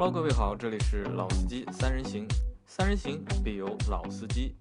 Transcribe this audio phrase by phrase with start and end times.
[0.00, 2.26] Hello，各位好，这里是老司机三人行，
[2.64, 4.56] 三人行必有老司机。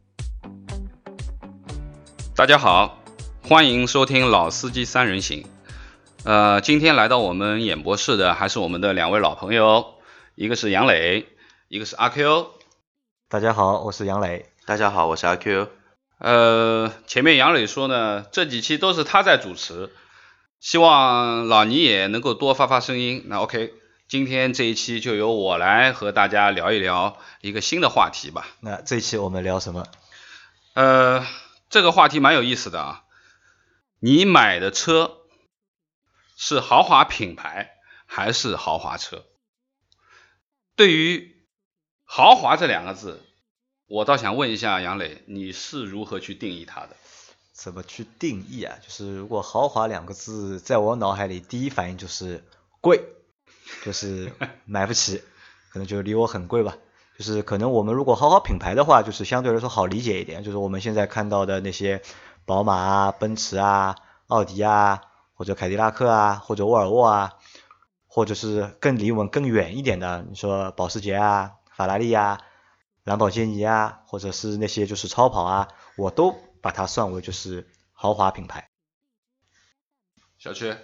[2.35, 3.01] 大家好，
[3.41, 5.45] 欢迎收听老司机三人行。
[6.25, 9.93] 呃，今天来到我们演播室的还是我们的两位老朋友，
[10.35, 11.25] 一个是杨磊，
[11.69, 12.47] 一个是阿 Q。
[13.29, 14.45] 大家好，我是杨磊。
[14.65, 15.69] 大家好，我是阿 Q。
[16.17, 19.89] 呃，前面杨磊说呢，这几期都是他在主持，
[20.59, 23.23] 希望老倪也能够多发发声音。
[23.27, 23.71] 那 OK，
[24.09, 28.47] 今天这一期就由我来和大家聊一聊一个新的话题吧。
[28.59, 29.85] 那这一期我们聊什么？
[30.73, 31.23] 呃，
[31.69, 33.03] 这个话题蛮有意思的啊。
[33.99, 35.19] 你买的车
[36.35, 37.69] 是豪华品牌
[38.07, 39.25] 还是豪华车？
[40.75, 41.45] 对于
[42.03, 43.21] 豪华这两个字，
[43.85, 46.95] 我倒想问一下杨磊，你是如何去定义它的？
[47.53, 48.75] 怎么去定义啊？
[48.81, 52.43] 就是如果豪华两个字，在我脑海里第一反应就是
[52.81, 53.03] 贵，
[53.83, 54.31] 就是
[54.65, 55.23] 买不起，
[55.71, 56.77] 可能就离我很贵吧。
[57.17, 62.01] 就是可能我们如果豪华品牌的话，就是相对来说好理解一点，就是我们现在看到的那些
[62.45, 63.95] 宝马啊、奔驰啊、
[64.27, 65.01] 奥迪啊，
[65.33, 67.33] 或者凯迪拉克啊，或者沃尔沃啊，
[68.07, 72.39] 或者是更离我们更远一点的，你说保时捷啊、法拉利啊。
[73.05, 78.69] 兰博基尼啊，或者是那些就是超跑啊，我都把它算为就是豪华品牌。
[80.37, 80.75] 小区，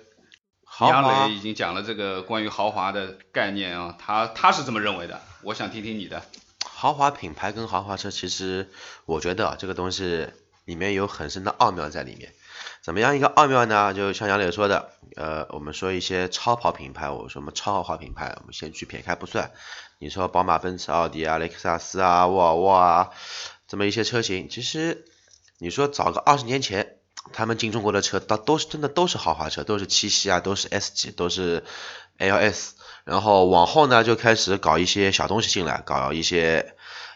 [0.81, 6.21] 杨磊已经讲了这个关于豪华的概念啊，他他是这么认为的，我想听听你的。
[6.65, 8.69] 豪华品牌跟豪华车，其实
[9.05, 10.27] 我觉得啊这个东西
[10.65, 12.33] 里面有很深的奥妙在里面。
[12.81, 13.93] 怎么样一个奥妙呢？
[13.93, 19.51] 就像杨磊说的，呃，我们说一些超跑品牌，我说什么超豪华品牌，我们先去撇开不算。
[19.97, 23.09] 你说宝马、奔驰、奥迪啊、雷克萨斯啊、沃尔沃啊，
[23.67, 25.05] 这么一些车型，其实
[25.57, 26.97] 你说找个二十年前，
[27.33, 31.63] 他们进中国的车，倒都是真的都是豪华车，都是七系啊，都是 S 级，都是
[32.17, 32.71] LS。
[33.03, 36.75] 然后往后呢，就开始搞一些小东西进来，搞一些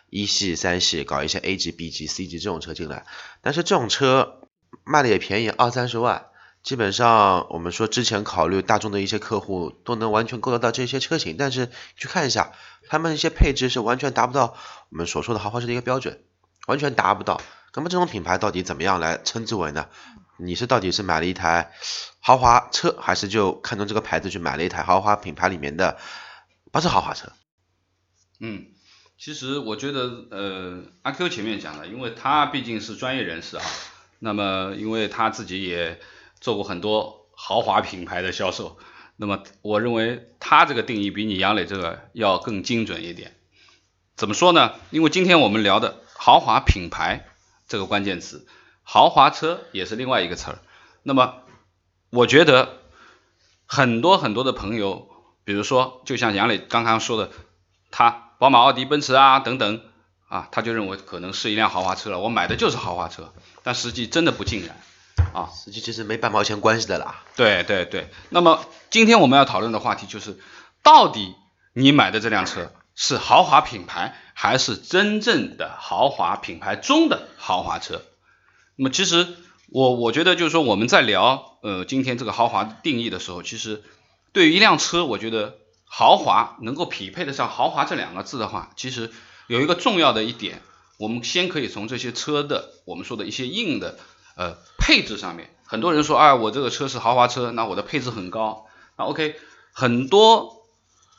[0.10, 3.06] 一系、三系，搞一些 A 级、B 级、C 级这种车进来。
[3.42, 4.42] 但是这种车
[4.84, 6.28] 卖的也便宜，二三十万。
[6.62, 12.52] 基本上我们说之前考虑大众的一些客户都能完全够得到这些车型，但是去看一下，
[12.90, 14.58] 他们一些配置是完全达不到
[14.90, 16.22] 我们所说的豪华车的一个标准，
[16.68, 17.42] 完全达不到。
[17.76, 19.88] 那么这种品牌到底怎么样来称之为呢？
[20.38, 21.72] 你是到底是买了一台
[22.20, 25.98] 豪华车，还是就看中这个牌子去买了一台豪华品牌里面的
[26.72, 27.32] 不是豪华车？
[28.40, 28.68] 嗯，
[29.18, 33.64] 其实我觉得呃阿 Q 前面讲了，因为他毕竟是专业人士啊，
[34.20, 36.00] 那么因为他自己也。
[36.42, 38.78] 做过很多豪华品牌的销售，
[39.18, 43.36] 那么我认为他这个定义比你杨磊这个要更精准一点。
[44.16, 44.72] 怎么说呢？
[44.90, 47.28] 因为今天我们聊的豪华品牌
[47.70, 48.46] 这个关键词，
[48.84, 50.60] 豪华车也是另外一个词儿。
[51.04, 51.36] 那么
[52.10, 52.80] 我觉得
[53.66, 55.08] 很多很多的朋友，
[55.46, 57.32] 比如说就像杨磊刚刚说的，
[57.92, 59.82] 他宝马、奥迪、奔驰啊等等
[60.28, 64.76] 啊，他就认为可能是一辆豪华车了，我买的就是豪华车，但实际真的不尽然。
[65.34, 67.24] 啊，实际其实没半毛钱关系的啦。
[67.36, 70.40] 对对对，那么今天我们要讨论的话题就是，
[70.82, 71.36] 到底
[71.74, 78.02] 你买的这辆车是豪华品牌，还是真正的豪华品牌中的豪华车？
[78.78, 79.28] 那么其实
[79.68, 83.84] 我我觉得就是说我们在聊呃今天这个豪华定义的时候，其实
[84.32, 89.12] 对于一辆车，我觉得豪华能够匹配得上豪华这两个字的话，其实
[89.48, 90.62] 有一个重要的一点，
[90.98, 94.00] 我们先可以从这些车的我们说的一些硬的。
[94.38, 98.68] 呃，配置上面，很多人说，哎，我这个车是豪华车，那我的配置很高。
[98.98, 99.36] 那 OK，
[99.74, 100.64] 很多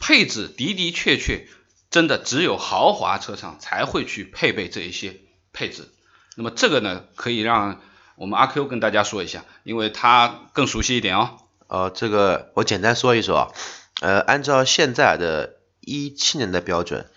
[0.01, 1.47] 配置的的确确，
[1.91, 5.17] 真的只有豪华车上才会去配备这一些
[5.53, 5.89] 配置。
[6.37, 7.81] 那么这个呢，可以让
[8.17, 11.39] 我们阿 Q 跟大家说一下，因为他更熟悉一点哦。
[11.67, 13.53] 呃，这个我简单说一说，
[14.01, 17.11] 呃，按照现在的一七年的标准。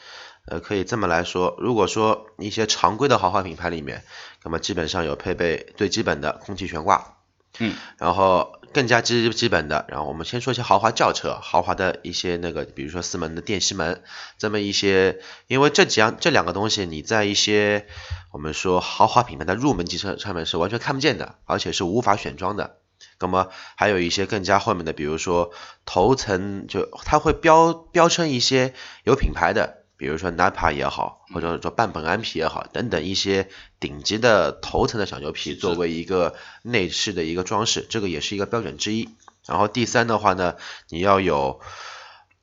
[0.46, 4.04] 呃，可以这么来说，如果说一些常规的豪华品牌里面，
[4.44, 7.16] 那么基本上有配备最基本的空气悬挂，
[7.60, 14.02] 嗯，然后更加基基本的，然后我们先说一些豪华轿车，豪华的一些那个，比如说四门的电吸门，
[14.38, 17.86] 这么一些，因为这几样这两个东西，你在一些
[18.32, 22.78] 我们说豪华品牌的入门级车上面是完全看不见的，而且是无法选装的。
[23.20, 25.52] 那么还有一些更加后面的，比如说
[25.86, 28.74] 头层就它会标标称一些
[29.04, 29.83] 有品牌的。
[30.04, 33.48] 比如说 Napa 也好，或者说半本安皮也好，等等一些
[33.80, 39.08] 顶级的头层的小牛皮，作为一个内饰的一个装饰，这个也是一个标准之一。
[39.48, 40.56] 然后第三的话呢，
[40.90, 41.62] 你要有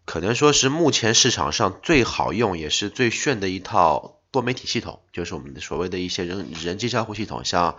[0.06, 7.76] 可能说是目前市场上最好用也是最炫的一套多媒体系统，就是我们的所谓的一些人人机交互系统，像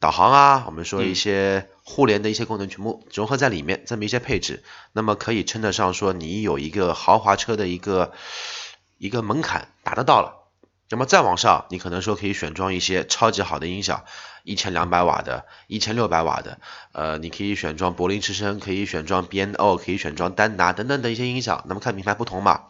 [0.00, 8.12] 导航啊，我们说一些互联的一些功能全部融合在里面，这么一些配置，那么可以称得上说你有一个豪华车的一个
[8.98, 10.42] 一个门槛达得到了。
[10.88, 14.04] 那么再往上，你可能说可以选装一些超级好的音响，
[14.44, 16.60] 一千两百瓦的、一千六百瓦的，
[16.92, 21.64] 呃，你可以选装柏林之声，可以选装 B&O，可以选装丹拿等等的一些音响。
[21.66, 22.66] 那么看品牌不同嘛。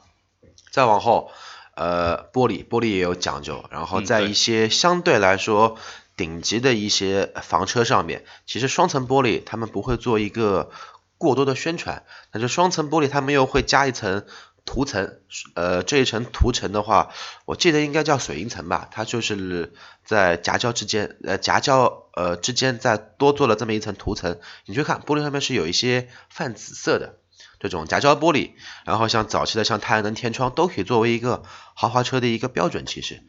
[0.71, 1.31] 再往后，
[1.75, 5.77] 呃，玻璃玻璃也有讲究，然后在一些相对来说
[6.17, 10.71] 顶级的一些房车上面，其实双层玻璃他们不会做一个
[11.19, 14.25] 过多的宣传，但是双层玻璃他们又会加一层。
[14.67, 15.21] 涂层，
[15.55, 17.11] 呃，这一层涂层的话，
[17.47, 19.73] 我记得应该叫水银层吧，它就是
[20.05, 24.39] 在夹胶之间，呃，夹胶呃之间再多做了这么一层涂层。
[24.67, 27.21] 你去看玻璃上面是有一些泛紫色的
[27.61, 28.51] 这种夹胶玻璃，
[28.85, 32.85] 然后像早期的像太阳能天窗都可以作为一个豪华车的一个标准。
[32.85, 33.23] 其实，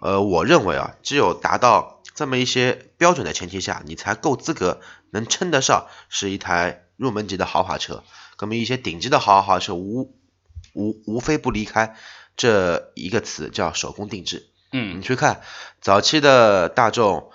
[0.00, 4.80] 呃，我认为啊，只有达到这么一些标准的前提下，你才够资格
[5.10, 8.04] 能称得上是一台入门级的豪华车。
[8.38, 10.21] 那么一些顶级的豪华车无。
[10.72, 11.96] 无无非不离开
[12.36, 14.48] 这一个词，叫手工定制。
[14.72, 15.42] 嗯，你去看
[15.80, 17.30] 早期的大众、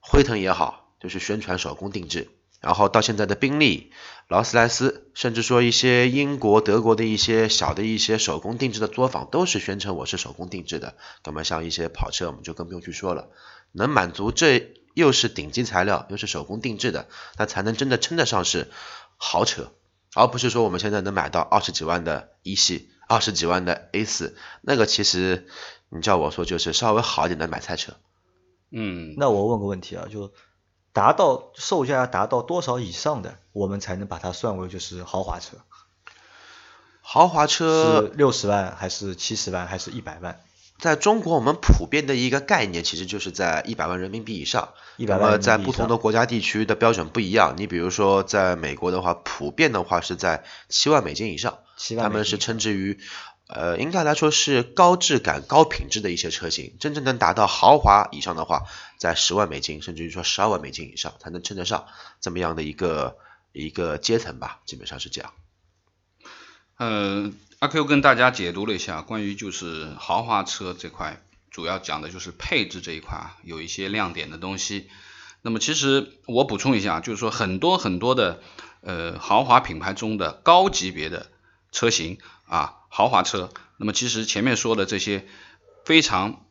[0.00, 2.30] 辉腾也好，就是宣传手工定制。
[2.60, 3.90] 然后到现在的宾利、
[4.28, 10.94] 劳斯莱斯，甚至说一些英国、德国的一些小的一些手工定制的作坊，都是宣称我是手工定制的。
[11.24, 13.30] 那么像一些跑车，我们就更不用去说了。
[13.72, 17.08] 能满足这又是顶级材料，又是手工定制的，
[17.38, 18.68] 那才能真的称得上是
[19.16, 19.72] 豪车。
[20.14, 25.46] 而不是说我们现在能买到二十几万的一系，二十几万的 A 四，那个其实
[25.88, 27.94] 你叫我说就是稍微好一点的买菜车。
[28.70, 30.32] 嗯，那我问个问题啊，就
[30.92, 35.58] 达到售价达到多少以上的，我们才能把它算为就是豪华车？
[37.02, 40.40] 豪华车是六十万还是七十万还是一百万？
[40.80, 44.70] 在中国，我们普遍的一个概念，其实就是在一百万人民币以上。
[44.96, 47.54] 一百万在不同的国家地区的标准不一样。
[47.56, 51.58] 你比如说，在美国的话，普遍的话是在七万美金以上。
[51.76, 52.98] 七万他们是称之于，
[53.46, 56.74] 呃，应该来说是高质感、高品质的一些车型。
[56.80, 58.62] 真正能达到豪华以上的话，
[58.98, 61.86] 在十万美金，甚至于说十二万美金以上，才能称得上
[62.20, 63.16] 这么样的一个
[63.52, 64.60] 一个阶层吧。
[64.64, 65.32] 基本上是这样。
[66.78, 67.34] 嗯。
[67.60, 74.88] 阿 Q 跟大家解读了一下关于就是豪华车这块，主要讲的就是配置这一块啊，有一些亮点的东西。
[75.42, 78.40] 那么其实我补充一下，就是说很多很多的
[78.80, 81.30] 呃豪华品牌中的高级别的
[81.70, 82.16] 车型
[82.46, 83.50] 啊，豪华车。
[83.76, 85.26] 那么其实前面说的这些
[85.84, 86.46] 非常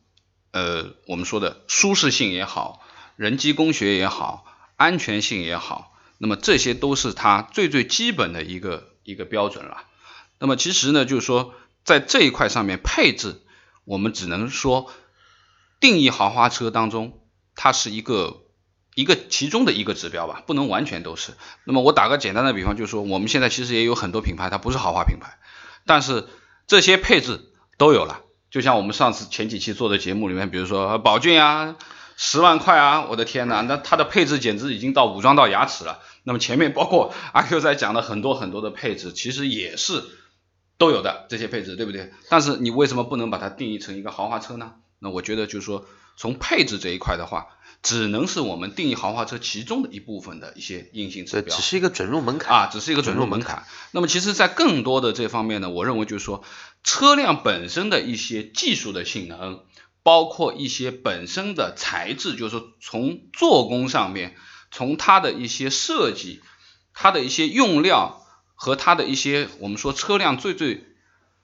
[0.52, 2.86] 呃我们说的舒适性也好，
[3.16, 4.44] 人机工学也好，
[4.76, 9.86] 安全性也好，那么这些都是它最最基本的一个一个标准了。
[10.40, 11.54] 那么其实呢，就是说
[11.84, 13.40] 在这一块上面配置，
[13.84, 14.90] 我们只能说
[15.78, 17.20] 定义豪华车当中，
[17.54, 18.42] 它是一个
[18.94, 21.32] 一个其中的一个指标吧，不能完全都是。
[21.64, 25.38] 那么我打个简单的比方，就是说我们现在其实也有很多品牌，它不是豪华品牌，
[25.84, 26.26] 但是
[26.66, 28.22] 这些配置都有了。
[28.50, 31.76] 就像我们上次前几期做的节目里面，比如说宝骏啊，
[32.16, 36.00] 十万块啊，我的天呐，那它的配置简直已经到武装到牙齿了。
[36.24, 40.02] 那么前面包括阿 Q 在讲的很多很多的配置，其实也是。
[40.80, 42.10] 都有的这些配置，对不对？
[42.30, 44.76] 但是你为什么不能把它定义成一个豪华车呢？
[44.98, 45.84] 那我觉得就是说，
[46.16, 47.48] 从配置这一块的话，
[47.82, 53.66] 只能是我们定义豪华车其中的一部分的一些硬性指标，只是一个准入门槛啊，只是一个准入门槛。
[53.90, 56.42] 那么其实，在更多的这方面呢，我认为就是说，
[56.82, 59.64] 车辆本身的一些技术的性能，
[60.02, 64.34] 包括一些本身的材质，就是说从做工上面，
[64.70, 66.40] 从它的一些设计，
[66.94, 68.16] 它的一些用料。
[68.62, 70.84] 和它的一些我们说车辆最最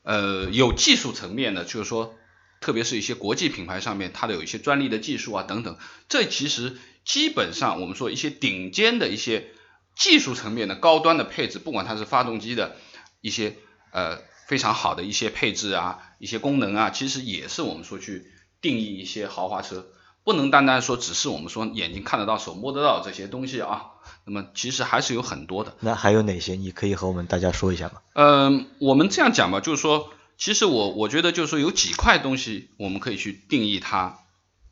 [0.03, 2.15] 呃有技术层面的，就是说
[2.61, 5.79] 特别是一些国际品牌上面，它的有一些专利的技术啊等等，
[6.11, 9.49] 这其实基本上我们说一些顶尖的一些
[9.95, 12.77] 技术层面的高端的配置，不管它是发动机的
[13.23, 13.57] 一些
[13.93, 18.31] 呃非常好的一些配置啊，一些功能啊，其实也是我们说去
[18.61, 19.89] 定义一些豪华车。
[20.27, 23.93] 不能单单说只是我们说眼睛看得到、手摸得到这些东西啊，
[24.25, 25.77] 那么其实还是有很多的。
[25.79, 26.57] 那还有哪些？
[26.57, 28.01] 你可以和我们大家说一下吗？
[28.15, 34.19] 嗯，我们这样讲吧，就是说，其实我我觉得就是说有几块东西我们可以去定义它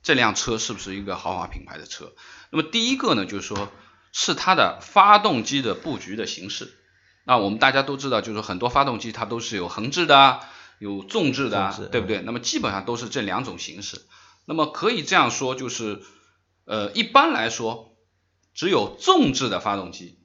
[0.03, 2.11] 这辆车是不是一个豪华品牌的车。
[2.51, 3.69] 那么第一个呢，就是说
[4.11, 6.75] 是它的发动机的布局的形式。
[7.23, 10.41] 那我们大家都知道，就是很多发动机它都是有横置的、
[10.81, 12.23] 有纵置的，对不对？
[12.23, 14.03] 那么基本上都是这两种形式。
[14.45, 16.03] 那么可以这样说，就是，
[16.65, 17.97] 呃，一般来说，
[18.55, 20.19] 只有纵置的发动机，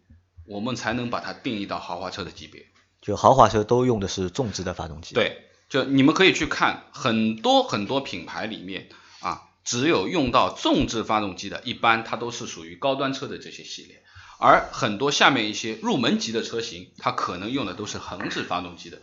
[0.45, 2.65] 我们才能把它定义到豪华车的级别。
[3.01, 5.15] 就豪华车都用的是纵置的发动机。
[5.15, 8.89] 对，就你们可以去看很多很多品牌里面
[9.21, 14.03] 啊，只有用到纵置发动机的，一般它都是属于高端车的这些系列，
[14.37, 19.01] 而很多下面一些入门级的车型，它可能用的都是横置发动机的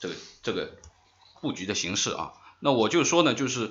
[0.00, 0.72] 这个这个
[1.40, 2.32] 布局的形式啊。
[2.58, 3.70] 那我就说呢，就是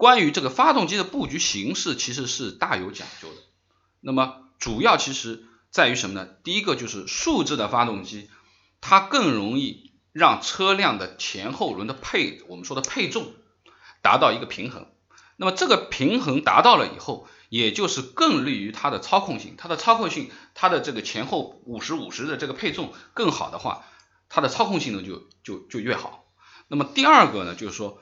[0.00, 3.36] 关于这个发动机的布局形式，其实是大有讲究的。
[4.00, 6.26] 那么主要其实在于什么呢？
[6.42, 8.30] 第一个就是竖置的发动机，
[8.80, 13.34] 它更容易让车辆的前后轮的配，我们说的配重
[14.00, 14.86] 达到一个平衡。
[15.36, 19.54] 那么这个平衡达到了以后，也就是更利于它的操控性。
[19.58, 23.84] 它的操控性，它的这个前后五十五十的这个配重更好的话，
[24.30, 26.24] 它的操控性能就就就越好。
[26.68, 28.00] 那么第二个呢，就是说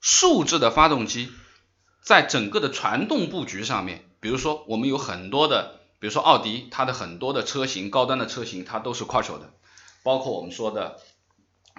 [0.00, 1.30] 竖置的发动机
[2.02, 9.52] 在整个的传动布局上面，比如说我们有很多的，比如说奥迪，它的很多的车型，高端的车型它都是 quattro 的，
[10.02, 11.00] 包括我们说的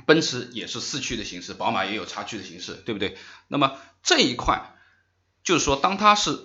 [0.06, 3.18] 奔驰也是四驱的形式，宝马也有叉驱的形式，对不对？
[3.48, 4.76] 那么这一块。
[5.42, 6.38] 就是说，当它是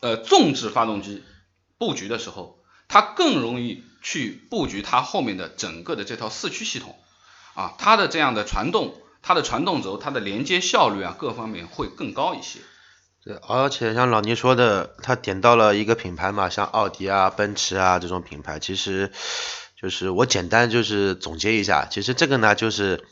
[0.00, 1.24] 呃纵置发动机
[1.78, 6.96] 布局的时候，它更容易去布局它后面的整个的这套四驱系统
[7.54, 12.60] 啊，它的这样的传动，它的传动轴，它的连接效率啊，各方面会更高一些。
[13.24, 19.12] 对，而且像老倪说的，他点到了一个品牌嘛，像奥迪啊、奔驰啊这种品牌，其实
[19.80, 23.04] 就是我简单就是总结一下，其实这个呢就是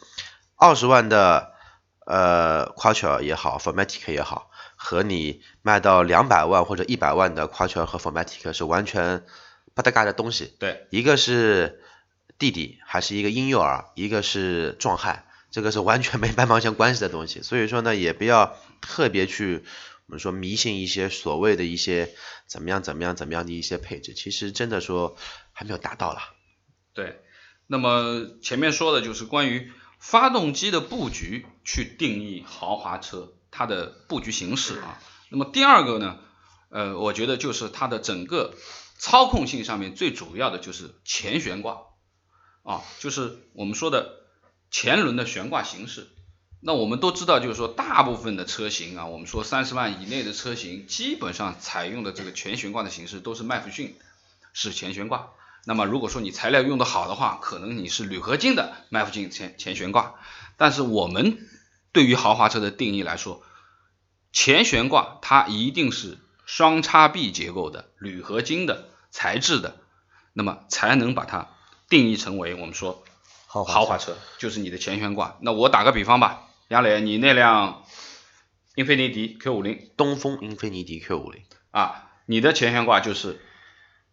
[0.54, 1.52] 二十万的
[2.06, 4.50] 呃 Quattro 也好，Formatic 也好。
[4.78, 9.24] 和你卖到两百万或者一百万的 Quattro 和 Formatic 是完全
[9.74, 10.54] 不搭嘎的东西。
[10.60, 11.82] 对，一个是
[12.38, 15.24] 弟弟还是一个婴幼儿，一个是壮汉，
[15.56, 17.40] 这个是完全没 半毛钱关系的东西。
[17.40, 19.64] 所以说呢，也不要特别去
[20.04, 22.14] 我们说迷信一些所谓的一些
[22.46, 25.16] 怎么样怎么样怎么样的一些配置，其实真的说
[25.52, 26.18] 还没有达到了。
[26.92, 27.22] 对，
[27.66, 33.32] 那么前面说的就是关于发动机的布局去定义豪华车。
[33.50, 36.18] 它的布局形式啊，那么第二个呢，
[36.68, 38.52] 呃，我觉得就是它的整个
[38.98, 41.78] 操控性上面最主要的就是前悬挂
[42.62, 44.15] 啊，就是我们说的
[44.70, 46.08] 前轮的悬挂形式。
[46.60, 53.96] 那我们都知道，就是说大部分的车型啊，我们说三十万以内的车型，基本上采用的这个全悬挂的形式都是麦弗逊
[54.52, 55.28] 是前悬挂。
[55.64, 60.14] 那么如果说你材料用的好的话，可能你是铝合金的麦弗逊前前悬挂。
[60.56, 61.38] 但是我们
[61.92, 63.42] 对于豪华车的定义来说，
[64.32, 69.76] 前悬挂它一定是双叉臂结构的铝合金的材质的，
[70.32, 71.48] 那么才能把它
[71.88, 73.04] 定义成为我们说
[73.46, 75.38] 豪华车，就是你的前悬挂。
[75.40, 77.84] 那我打个比方吧，杨磊，你那辆
[78.74, 83.40] 英菲尼迪 Q 五零，东风英菲尼迪 Q 五零啊，你的前悬挂就是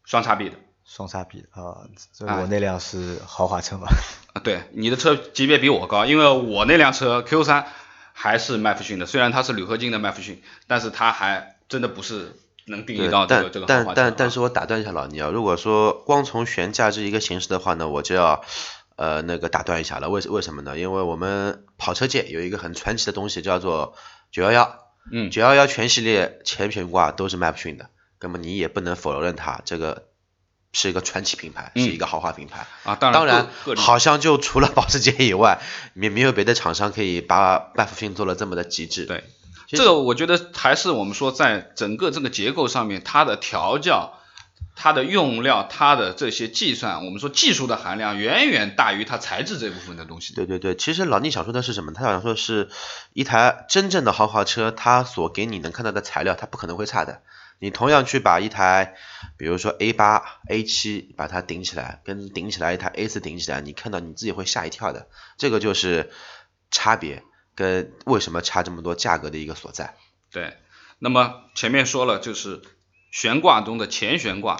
[0.06, 3.88] 双叉臂的，双叉臂啊，这我那辆是豪华车嘛？
[4.34, 7.68] 啊，对，你的车级别比我高，因为我那辆车 Q 三。
[8.16, 12.38] 还是麦弗逊的，虽然它是铝合金的麦弗逊，但是它还真的不是
[12.68, 18.46] 能定义到这个这个但但但但是我打断一下老倪啊，如果说光从悬架这一个形式的话呢，我就要
[18.96, 20.10] 呃那个打断一下了。
[20.10, 20.78] 为为什么呢？
[20.78, 23.96] 因为我们跑车界有一个很传奇的东西叫做
[24.32, 24.80] 九幺幺，
[25.12, 27.90] 嗯，九幺幺全系列前悬挂都是麦弗逊的，
[28.22, 30.06] 那么你也不能否认它这个。
[30.76, 32.96] 是一个传奇品牌，是一个豪华品牌啊。
[32.96, 33.48] 当然，
[33.78, 35.62] 好像就除了保时捷以外，
[35.94, 39.06] 没没有别的厂商可以把麦弗逊做了这么的极致。
[39.06, 39.24] 对，
[39.68, 44.18] 这个我觉得还是我们说在整个这个结构上面，它的调教、
[44.76, 50.34] 它的用料、它的这些计算，我们说技术的含量远远大于它材质这部分的东西。
[50.34, 51.94] 对对对，其实老聂想说的是什么？
[51.94, 52.70] 他想说是
[53.14, 57.22] 一台真正的豪华车，它所给你能看到的材料，它不可能会差的。
[57.60, 58.96] 你同样去把一台，
[59.38, 65.08] 比如说 A 八、A 七，把它顶起来，跟顶起来一台 A 四顶起来，你看到你自己会吓一跳的。
[65.38, 66.12] 这个就是
[66.72, 67.24] 差别
[67.56, 69.96] 跟为什么差这么多价格的一个所在。
[70.30, 70.58] 对，
[71.00, 72.62] 那么前面说了，就是
[73.14, 74.60] 悬挂中的前悬挂，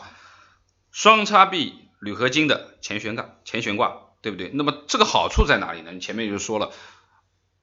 [0.92, 4.52] 双叉臂铝合金的前悬挂，前悬挂，对不对？
[4.54, 5.92] 那么这个好处在哪里呢？
[5.92, 6.70] 你前面就说了，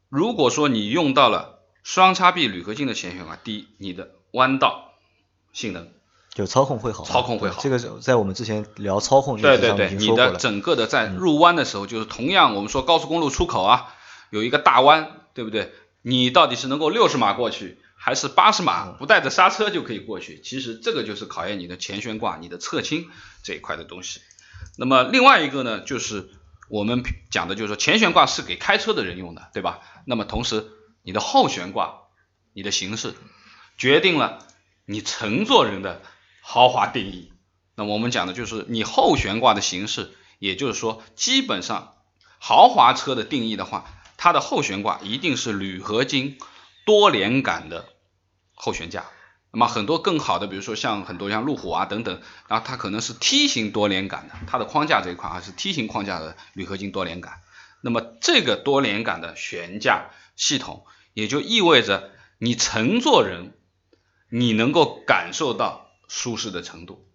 [0.09, 4.89] 如果说你用到了双叉臂铝合金的前悬挂，第一，你的弯道。
[5.53, 5.89] 性能
[6.33, 7.61] 就操控会好，操控会好。
[7.61, 13.93] 这个在我们之前聊操控对对对，你的整个的在入弯的时候，就是同样我们说高速公路出口啊，
[14.31, 15.73] 有一个大弯，对不对？
[16.03, 20.41] 你到底是能够六十码过去，还是八十码不带着刹车就可以过去？
[20.41, 23.11] 其实这个就是考验你的前悬挂、你的侧倾
[23.43, 24.21] 这一块的东西。
[24.79, 26.31] 那么另外一个呢，就是
[26.71, 29.81] 我们讲的就是说前悬挂是给开车的人用的，对吧？
[30.07, 30.67] 那么同时
[31.03, 32.01] 你的后悬挂、
[32.55, 33.15] 你的形式
[33.77, 34.47] 决定了。
[34.87, 36.03] 你乘坐人的
[36.41, 37.31] 豪华定义，
[37.77, 41.95] 那么我们讲的就是你后悬挂的形式，也就是说，基本上
[42.41, 43.85] 豪华车的定义的话，
[44.17, 46.39] 它的后悬挂一定是铝合金
[46.91, 47.89] 多连杆的
[48.53, 49.05] 后悬架。
[49.53, 57.41] 那么很多更好的，比如说像很多像路虎啊等等，然后它可能是梯形多连杆的，它的框架这一块还是梯形框架的铝合金多连杆。
[57.81, 63.53] 那么这个多连杆的悬架系统，也就意味着你乘坐人，
[64.29, 67.09] 你能够感受到舒适的程度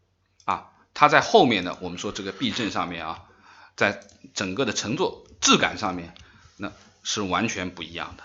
[0.45, 0.69] 啊。
[0.93, 3.23] 它在后面呢，我们说这个避震上面啊，
[3.75, 3.99] 在
[4.33, 6.15] 整个的乘坐质感上面，
[6.55, 6.71] 那
[7.03, 8.23] 是完全不一样的。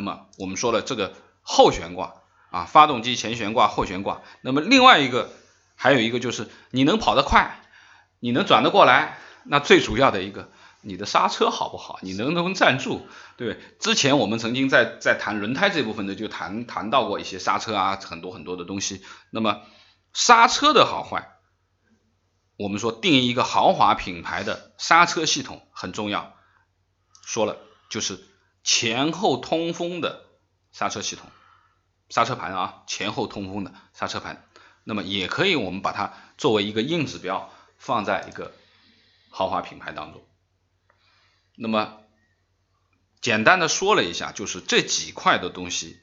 [0.00, 2.14] 那么我们说了这个后悬挂
[2.50, 4.22] 啊，发动机前悬挂、后悬挂。
[4.40, 5.30] 那么另外一个
[5.74, 7.60] 还有一个就是你能跑得快，
[8.18, 10.50] 你能转得过来，那最主要的一个。
[10.82, 11.98] 你的刹车好不好？
[12.00, 13.06] 你能不能站住？
[13.36, 13.60] 对对？
[13.78, 19.04] 之前我们曾经在在谈轮胎这部分的，就谈谈到过一些刹车啊，很多很多的东西。
[19.28, 19.60] 那么
[20.14, 21.32] 刹车的好坏，
[22.56, 26.32] 我们说定义一个豪华品牌的刹车系统很重要。
[27.26, 27.58] 说了
[27.90, 28.18] 就是
[28.62, 30.26] 前后通风的
[30.72, 31.28] 刹车系统，
[32.08, 34.46] 刹车盘啊，前后通风的刹车盘。
[34.84, 38.54] 那么也可以我们把它作为一个硬指标，放在一个
[39.28, 40.22] 豪华品牌当中。
[41.54, 41.98] 那么
[43.20, 46.00] 简单的说了一下，就是这几块的东西。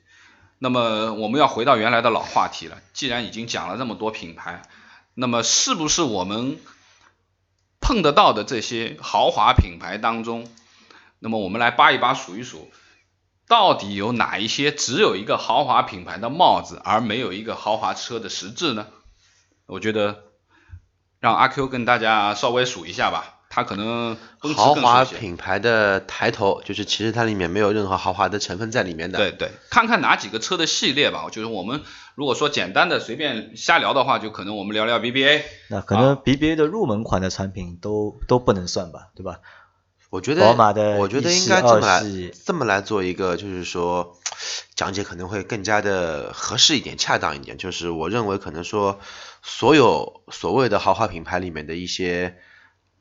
[0.59, 2.81] 那么我们要回到原来的老话题了。
[2.93, 4.61] 既然已经讲了那么多品牌，
[5.15, 6.59] 那么是不是我们
[7.79, 10.47] 碰得到的这些豪华品牌当中，
[11.19, 12.69] 那么我们来扒一扒、数一数，
[13.47, 18.87] 到底有哪一些只有一个豪华品牌的帽子，而没有一个豪华车的实质呢？
[19.65, 20.23] 我觉得
[21.19, 23.33] 让阿 Q 跟大家稍微数一下吧。
[23.49, 24.17] 它可能
[24.55, 29.17] 豪华品牌的抬头，就是其实它里面没有任何豪华的成分在里面的。
[29.17, 31.27] 对对，看看哪几个车的系列吧。
[31.31, 31.81] 就是我们
[32.15, 35.43] 如果说简单的随便瞎聊的话，就可能我们聊聊 BBA。
[35.69, 39.39] 那可能 BBA 的入门款的产品都都不能算吧，对吧？
[40.09, 42.03] 我觉得宝马的我觉得应该这么来
[42.45, 44.17] 这么来做一个，就是说
[44.75, 47.57] 讲解可能会更加的合适一点、恰当一点。
[47.57, 48.99] 就是我认为可能说
[49.41, 52.37] 所有所谓的豪华品牌里面的一些。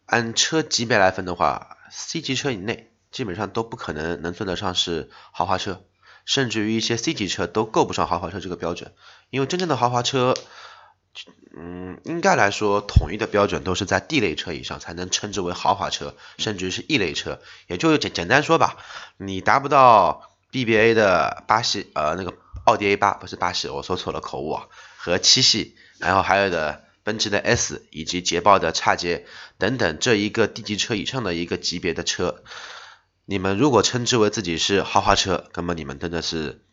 [0.09, 5.83] 按车级别来分的话，C 级车以内基本上都不可能能算得上是豪华车，
[6.25, 8.93] 甚至于一些 C 级车都够不上豪华车这个标准。
[9.31, 10.35] 因为真正的豪华车，
[11.57, 17.41] 嗯，应该来说统一的标准都是在 D 类车以上才能称之为豪华车，甚至于是 E 类车。
[17.67, 18.77] 也就简简单说吧，
[19.17, 26.85] 你达不到 BBA 的八系，呃，那个奥迪 A 八不是八系，我说错了，口误啊，和七系，然后还有的。
[27.07, 29.27] 奔驰的 S 以及捷豹的叉捷
[29.59, 32.43] 等等这一个 D 级车以上的一个级别的车，
[33.25, 36.65] 你们如果称之为自己是豪华车，那么你们真的是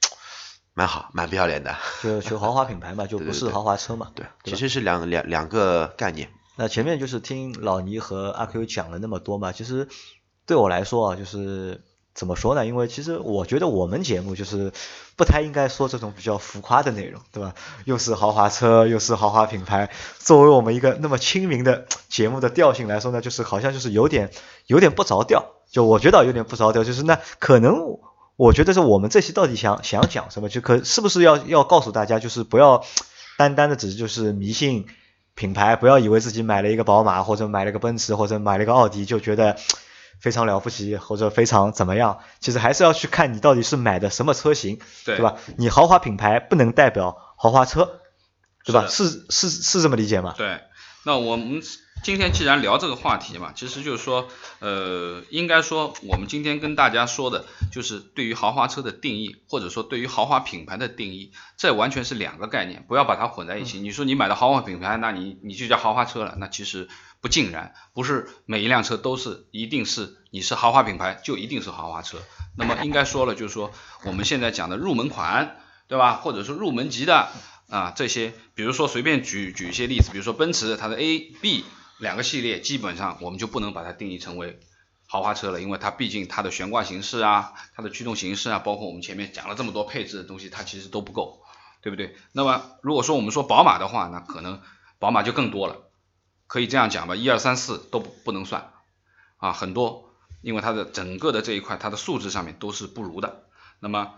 [0.74, 1.76] 蛮好，蛮不要脸的。
[2.02, 4.12] 就就豪华品牌嘛，就不是豪华车嘛。
[4.16, 6.30] 对，其实是两两两个概念。
[6.56, 9.88] 那前面就是听老倪和阿 Q 讲了那么多嘛，其实
[10.46, 11.82] 对我来说啊，就是。
[12.16, 12.64] 怎么说呢？
[12.64, 14.72] 因为其实我觉得我们节目就是
[15.16, 17.56] 不太应该说这种比较浮夸的内容，对吧？
[17.86, 24.30] 又是豪华车，又是豪华品牌，作为我们一个那么亲民的节目的调性来说呢，就是好像就是有点
[24.68, 25.44] 有点不着调。
[25.72, 27.74] 就我觉得有点不着调，就是那可能
[28.36, 30.50] 我觉得是我们这期到底想想讲什么？
[30.50, 32.84] 就可是不是要要告诉大家，就是不要
[33.38, 34.88] 单单的只是就是迷信
[35.36, 39.58] 品牌，不要以为自己买了一个宝马或者买了个奔驰或者买了个奥迪就觉得。
[40.20, 42.20] 非常了不起，或者非常怎么样？
[42.40, 45.36] 其实还是要去看你到底是买的什么车型，对吧？
[45.58, 48.00] 你豪华品牌不能代表豪华车，
[48.64, 48.88] 对吧？
[48.88, 50.34] 是是是这么理解吗？
[50.38, 50.62] 对，
[51.04, 51.62] 那我们
[52.04, 54.28] 今天既然聊这个话题嘛，其实就是说，
[54.60, 63.80] 呃，应该说我们今天跟大家说的，就是对于豪华车的定义，或者说对于豪华品牌的定义，这完全是两个概念，不要把它混在一起。
[63.80, 66.90] 你说你买的豪华品牌，那你你就叫豪华车了，那其实。
[67.22, 72.18] 不尽然，不是每一辆车都是一定是你是豪华品牌就一定是豪华车。
[72.58, 73.72] 那么应该说了，就是说
[74.04, 75.56] 我们现在讲的入门款，
[75.88, 76.16] 对吧？
[76.16, 77.30] 或者说入门级的
[77.70, 81.64] 啊这些，比如说随便举举一些例子，比如说奔驰它的 A、B
[82.04, 84.60] 两个系列，基本上我们就不能把它定义成为
[85.08, 91.42] 豪华车了，因为它毕竟它的悬挂形式啊、它的驱动形式啊，包括我们前面讲了这么多配置的东西，它其实都不够，
[91.82, 92.16] 对不对？
[92.34, 94.62] 那么如果说我们说宝马的话，那可能
[95.00, 95.90] 宝马就更多了。
[96.46, 98.74] 可以这样讲吧，一二三四都不不能算
[99.38, 103.46] 啊，很多，因为它的整个的这一块，它的素质上面都是不如的。
[103.80, 104.16] 那么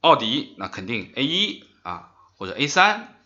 [0.00, 3.16] 奥迪那肯定 A 一啊或者 A 三，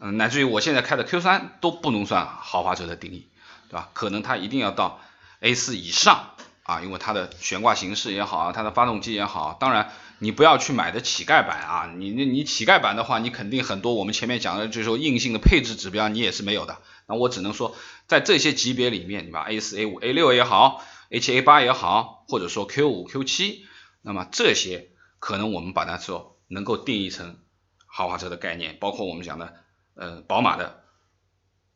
[0.00, 3.28] 嗯，乃至于我现在开的 Q 三都不能算豪华车的定义，
[3.68, 3.90] 对吧？
[3.92, 5.00] 可能它一定要到
[5.40, 6.30] A 四以上
[6.64, 9.92] 啊，因为它的悬挂形式也好，它的发动机也好，当然。
[10.22, 11.94] 你不要去买的乞丐版啊！
[11.96, 16.76] 你你你乞丐版的话，你肯定很多我们前面讲的，就是说硬性的配置指标你也是没有的。
[17.06, 17.74] 那我只能说，
[18.06, 23.64] 在这些级别里面，你把 A 四、A 五、A 六也好，H A 八也好，或者说 Q 五、Q 七，
[24.02, 27.38] 那么这些可能我们把它说能够定义成
[27.86, 29.54] 豪华车的概念，包括我们讲的
[29.94, 30.82] 呃宝马的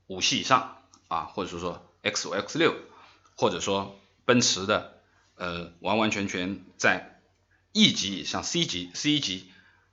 [0.06, 2.74] 五系以上啊，或者是说 X 五、X 六，
[3.36, 5.00] 或者说奔驰的
[5.36, 7.20] 呃完完全全在
[7.72, 9.50] E 级以上、C 级、C 级、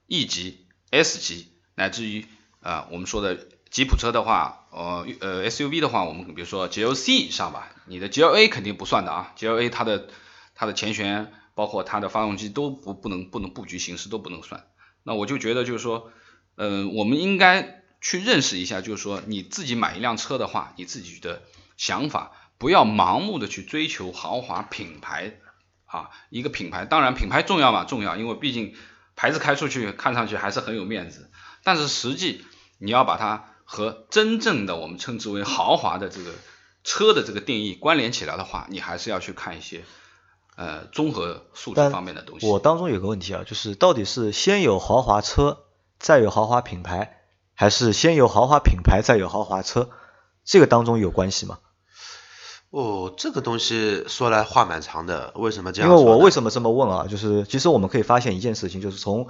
[0.07, 2.25] E 级、S 级，乃至于
[2.61, 10.09] 啊我们说的吉普车的话，呃呃 SUV 的话，我们比如说 GLC 以上吧，你的 GLA 肯定不算的啊，GLA 它的
[10.53, 14.67] 它的前悬包括它的发动机都不不能不能布局形式都不能算。
[15.03, 16.11] 那我就觉得就是说，
[16.55, 21.43] 嗯、我们应该去认识一下，就是说你自己买一辆车的话，你自己的
[21.77, 25.39] 想法不要盲目的去追求豪华品牌
[25.85, 28.73] 啊，一个品牌当然品牌重要嘛，重要，因为毕竟
[29.15, 31.29] 牌子开出去看上去还是很有面子，
[31.63, 32.43] 但是实际
[32.79, 36.31] 你要把它和真正的我们称之为豪华的这个
[36.83, 39.83] 车的这个定义关联起来的话，你还是要去看一些
[40.55, 42.47] 呃综合素质方面的东西。
[42.47, 45.65] 我当中有个问题啊，就是到底是先有豪华车，
[45.99, 47.20] 再有豪华品牌，
[47.53, 49.89] 还是先有豪华品牌再有豪华车？
[50.43, 51.59] 这个当中有关系吗？
[52.71, 56.05] 哦，这个东西说来话蛮长的，为什么这因样因？
[56.05, 57.05] 为我为什么这么问啊？
[57.07, 59.27] 就是其实我们可以发现一件事情，就是从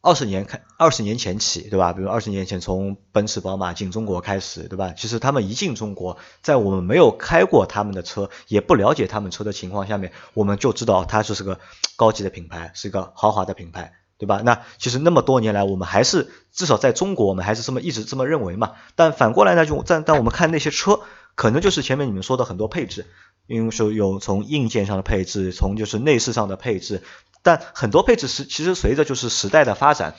[0.00, 1.92] 二十年开二十年前起，对吧？
[1.92, 4.94] 比如二十年前从奔驰、宝马进中国开始，对吧？
[4.96, 11.58] 其实他们一进中国，在我们没有开过他们的车，也不了解他们车的情况下面，我们就知道它就是个
[11.96, 13.97] 高级的品牌，是一个豪华的品牌。
[14.18, 14.42] 对吧？
[14.44, 18.72] 那其实那么多年来，我们还是至少在中国，我们还是这么一直这么认为嘛。
[18.96, 21.00] 但反过来呢，就但但我们看那些车，
[21.36, 23.06] 可能就是前面你们说的很多配置，
[23.46, 27.02] 因为说有从硬件上的配置，从就是内饰上的配置，
[27.42, 30.16] 但很多配置是其实随着就是时代的发展，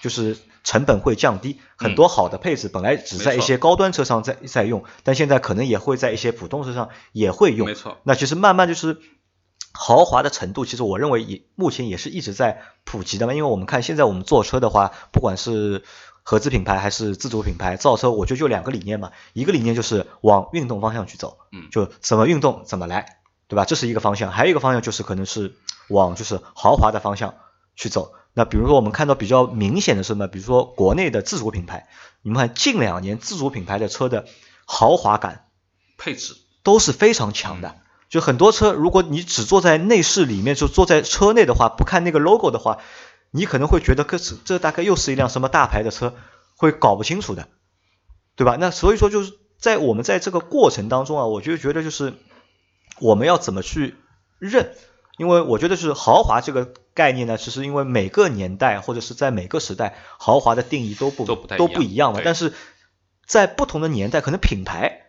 [0.00, 7.66] 就是成本会降低，很多好的配置本来只在一些高端车上在在用，但现在可能也会在一些普通车上也会用。
[7.66, 8.98] 没错，那其实慢慢就是
[9.72, 13.34] 豪华的程度，其实我认为也目前也是一直在普及的嘛。
[13.34, 15.82] 因为我们看现在我们坐车的话，不管是
[16.22, 23.64] 合资品牌还是自主品牌造车，我觉得就两个理念嘛，一个理念就是往运动方向去走，嗯就怎么运动怎么来，对吧？
[23.64, 25.54] 这是一个方向，还有一个方向就是可能是
[25.88, 27.34] 往就是豪华的方向
[27.74, 28.12] 去走。
[28.34, 30.26] 那比如说我们看到比较明显的是什么？
[30.26, 31.88] 比如说国内的自主品牌，
[32.22, 34.26] 你们看近两年自主品牌的车的
[34.64, 35.48] 豪华感
[35.98, 37.76] 配置都是非常强的。
[38.12, 42.76] 就很多车，如果你只坐在内饰里面，就坐在车内的话，不看那个 logo 的话，
[43.30, 46.14] 你可能会觉得这这大概又是一辆什么大牌的车，
[46.54, 47.48] 会搞不清楚的，
[48.36, 48.58] 对吧？
[48.60, 52.12] 那所以说就是在我们在这个过程当中啊，我就觉得就是
[53.00, 53.94] 我们要怎么去
[54.38, 54.74] 认，
[55.16, 61.24] 因为我觉得是豪华这个概念呢，其实因为每个年代或者是在每个时代，豪华的定义都不
[61.56, 62.20] 都不一样嘛。
[62.22, 62.52] 但是
[63.26, 65.06] 在不同的年代，可能品牌，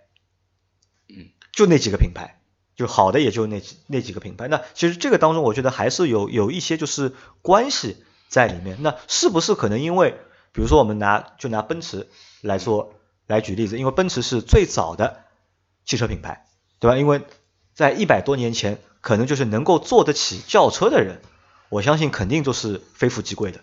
[1.09, 2.39] 嗯，就那几个品牌。
[2.75, 7.97] 就好的也就那几那几个品牌，那其实这个当中我觉得还是有有一些就是关系
[8.29, 8.77] 在里面。
[8.81, 10.11] 那是不是可能因为，
[10.51, 12.07] 比如说我们拿就拿奔驰
[12.41, 12.93] 来说
[13.27, 15.23] 来举例子，因为奔驰是最早的
[15.85, 16.45] 汽车品牌，
[16.79, 16.97] 对吧？
[16.97, 17.21] 因为
[17.73, 21.21] 在一百多年前，可能就是能够坐得起轿车的人，
[21.69, 23.61] 我相信肯定都是非富即贵的，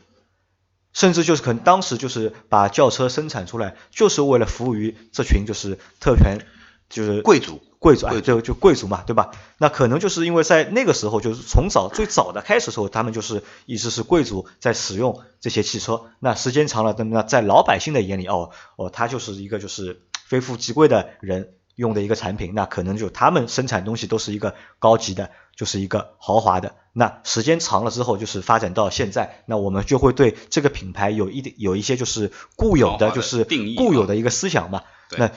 [0.92, 6.44] 甚至就是可能当时就是把轿车生产出来，就是为了服务于这群就是特权，
[6.90, 9.30] 就是贵族贵族啊，就就贵族嘛，对吧？
[9.56, 16.02] 那可能就是因为在那个时候，就是从早最早的开始的时候，他们就是一直是贵族在使用这些汽车。
[16.18, 22.52] 那时间长了，那那在老百姓的眼里，哦哦，他就是一个就是非富即贵的人用的一个产品。
[22.54, 26.74] 那可能就他们生产东西都是一个高级的，就是一个豪华的。
[26.92, 34.82] 那时间长了之后，就是发展到现在，那我们就会对这个品牌有一点有一些就是固有的就是固有的一个思想嘛。
[35.16, 35.30] 那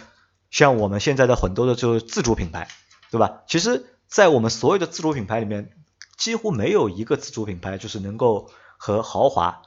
[0.53, 2.67] 像我们现在的很多的就是自主品牌，
[3.09, 3.41] 对吧？
[3.47, 5.71] 其实，在我们所有的自主品牌里面，
[6.15, 9.63] 几乎没有一个自主品牌就是能够和豪华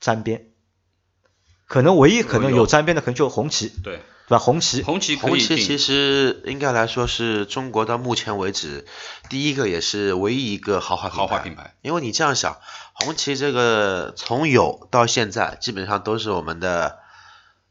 [0.00, 0.46] 沾边。
[1.66, 4.38] 可能唯一可能有有沾边的，可能就红旗，对，对吧？
[4.38, 8.86] 红旗，红旗可以定红旗其实应该来说是中国到目前为止
[9.28, 12.56] 第一个也是唯一一个豪华豪华品牌，因为你这样想，
[12.94, 16.98] 红旗这个从有到现在基本上都是我们的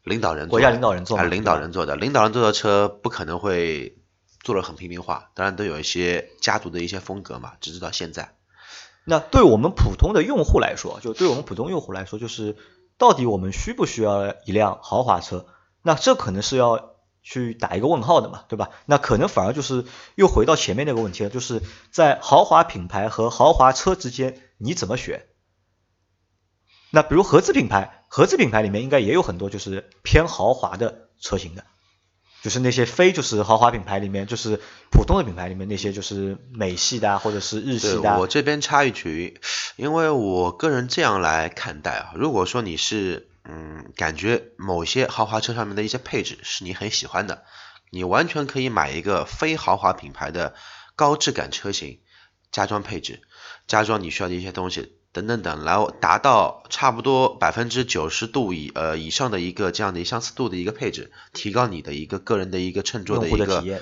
[0.04, 3.98] 领导人做国家领导人做嘛哎领导人做的，领导人做的车不可能会
[4.42, 8.36] 做的很平民化，当然都有一些家族的一些风格嘛，直至到现在。
[9.06, 12.58] 那对我们普通的用户来说，就对我们普通用户来说，就是
[12.98, 15.46] 到底我们需不需要一辆豪华车？
[15.82, 18.70] 那这可能是要去打一个问号的嘛，对吧？
[18.86, 19.86] 那可能反而就是
[20.16, 21.62] 又回到前面那个问题了，就是
[21.92, 25.26] 在豪华品牌和豪华车之间你怎么选？
[26.92, 31.66] 那比如合资品牌，合资品牌里面应该也有很多就是偏豪华的车型的，
[32.44, 39.42] 就是那些非就是豪华品牌里面，就是普通的品牌里面那些就是美系的啊，或者是日系的，我这边插一句，
[39.78, 47.44] 因为我个人这样来看待啊，如果说你是嗯，感觉某些豪华车上面的一些配置是你很喜欢的，
[47.90, 50.54] 你完全可以买一个非豪华品牌的
[50.96, 52.00] 高质感车型，
[52.52, 53.24] 加装配置，
[53.66, 55.00] 加装你需要的一些东西。
[55.14, 63.82] 等等等，然后达到差不多百分之九十度以呃以上的一个这样的一相似度的一个配置，提高你的一个个人的一个乘坐的一个体验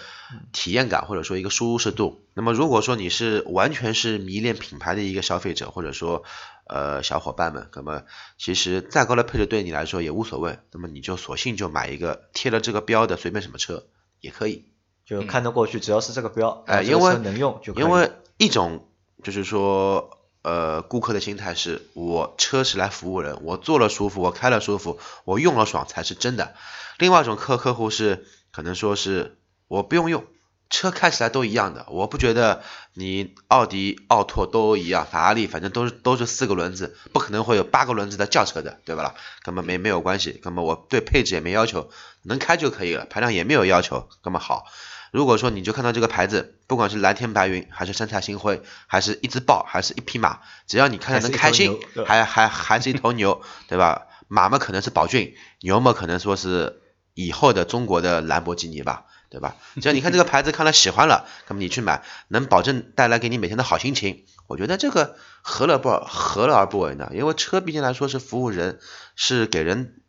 [0.51, 2.25] 体验感或者说一个舒适度。
[2.33, 6.23] 那么如果说你是完全是迷恋品牌的一个消费者，或者说
[6.67, 8.03] 呃小伙伴们，那么
[8.37, 13.85] 其实再高的配置对你来说也无所谓，那么你就索性就买一个贴了这个标的随便什么车
[14.19, 14.65] 也可以，
[15.05, 17.83] 就看得过去，只要是这个标，哎，因为能用就可以。
[17.83, 18.89] 因为一种
[19.23, 20.17] 就是说。
[20.43, 26.55] 呃，顾客的心态是我车是来服务人，我坐了舒服，我开了舒服，我用了爽才是真的。
[26.97, 30.25] 另外一种客客户是可能说是我不用用，
[30.69, 39.13] 车开起来都一样的，我不觉得你奥迪、奥拓都一样，法拉利反正都是都是四个轮子，不可能会有八个轮子的轿车的，对吧？
[39.43, 41.89] 根本没没有关系，根本我对配置也没要求，
[42.23, 44.65] 能开就可以了，排量也没有要求，那么好。
[45.11, 54.07] 如果说你就看到这个牌子，不管是蓝天白云，还是山茶星辉，还是一只豹，还是一匹马，只要你看着能开心，还还还是一头牛，对吧？
[54.29, 56.81] 马嘛可能是宝骏，牛嘛可能说是
[57.13, 59.57] 以后的中国的兰博基尼吧，对吧？
[59.81, 67.11] 只要你看这个牌子看了喜欢了， 那么你去买，能保证带来给你每天的好心情，我觉得这个何乐不何乐而不为呢？
[67.13, 68.79] 因为车毕竟来说是服务人，
[69.17, 70.01] 是给人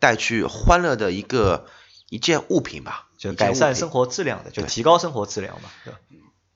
[0.00, 1.68] 带去欢乐的一个
[2.08, 3.06] 一件物品吧。
[3.20, 5.98] 就改善生活质量的，就提高生活质量嘛，对吧？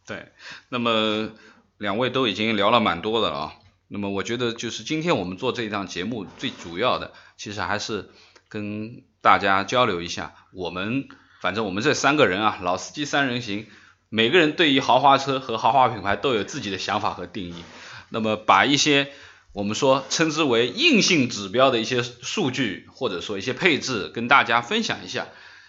[0.06, 0.32] 对，
[0.70, 1.30] 那么
[1.76, 3.54] 两位都已经聊了蛮多的了啊。
[3.86, 8.08] 那么我觉得就是今天我们做这档节目最主要的，其实还是
[8.48, 11.06] 跟大家交流一下，我们
[11.42, 13.66] 反正我们这三个人啊，老司机三人行，
[14.08, 17.62] 每个人对于豪华车和豪华品牌都有自己的想法和定义。
[18.08, 19.12] 那么把一些
[19.52, 25.26] 我们说称之为硬性指标的一些数据，或者说一些配置，跟大家分享一下。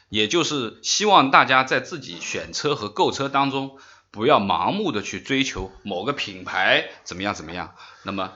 [0.09, 3.77] 也就是希望大家在自己选车和购车当中，
[4.11, 8.33] 不要盲目的去追求某个品牌怎么样怎么样，那么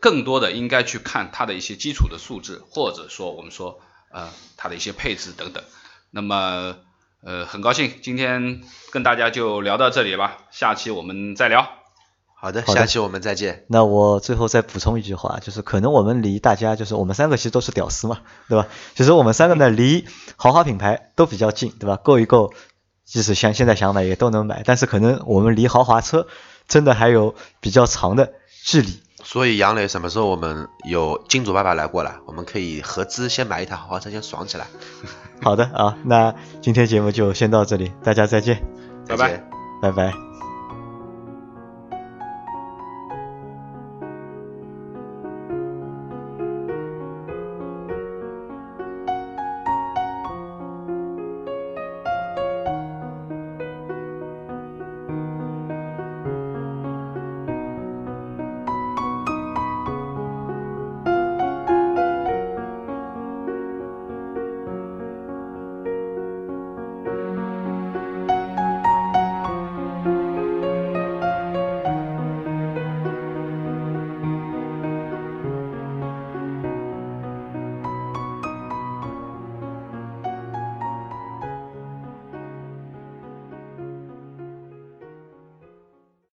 [0.00, 5.62] 更多的应该去看它的一些基础的素质，或者说我们说呃它的一些配置等等。
[6.10, 6.76] 那么
[7.22, 11.83] 呃很高兴今天跟大家就聊到这里吧，下期我们再聊。
[12.44, 13.64] 好的，下期我们再见。
[13.68, 18.18] 那我最后再补充一句话，就是可能我们离大家，就是我们三个其实都是屌丝嘛，
[18.50, 18.68] 对吧？
[18.94, 20.04] 其实我们三个呢，离
[20.36, 21.96] 豪华品牌都比较近，对吧？
[21.96, 22.52] 够一够，
[23.06, 26.26] 即使像现在想买也都能买，但是可能我们离豪华车
[26.68, 29.00] 真的还有比较长的距离。
[29.24, 34.66] 所以杨磊什么时候我们有金主爸爸来过来，我们可以合资先买一台豪华车，先爽起来。
[35.40, 38.62] 好的啊，那今天节目就先到这里，大家再见，
[39.08, 39.42] 拜拜，
[39.80, 40.33] 拜拜。